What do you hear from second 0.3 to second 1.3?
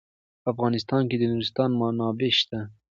په افغانستان کې د